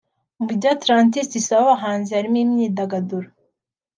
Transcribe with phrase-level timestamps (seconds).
[0.37, 3.27] Mu byo Atlantis isaba abahinzi harimo imyirondoro